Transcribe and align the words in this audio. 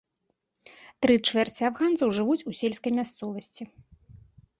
Тры 1.05 1.17
чвэрці 1.27 1.67
афганцаў 1.69 2.13
жывуць 2.19 2.39
у 2.53 2.55
сельскай 2.61 2.91
мясцовасці. 3.01 3.63